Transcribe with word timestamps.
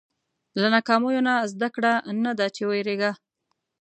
•له 0.59 0.67
ناکامیو 0.75 1.21
نه 1.27 1.33
زده 1.51 1.67
کړه، 1.75 1.93
نه 2.23 2.31
دا 2.39 2.47
چې 2.55 2.63
وېرېږه. 2.69 3.11